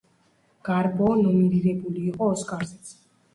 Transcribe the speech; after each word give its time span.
გარბო 0.69 1.09
ნომინირებული 1.19 2.07
იყო 2.13 2.31
ოსკარზეც. 2.39 2.97